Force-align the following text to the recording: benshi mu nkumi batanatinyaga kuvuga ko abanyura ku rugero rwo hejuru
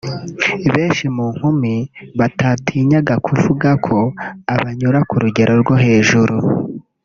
benshi 0.73 1.05
mu 1.15 1.25
nkumi 1.35 1.75
batanatinyaga 2.19 3.15
kuvuga 3.25 3.69
ko 3.85 3.97
abanyura 4.55 4.99
ku 5.09 5.15
rugero 5.23 5.53
rwo 5.61 5.75
hejuru 5.83 6.35